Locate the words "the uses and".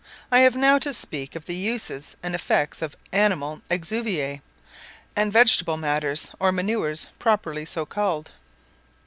1.45-2.33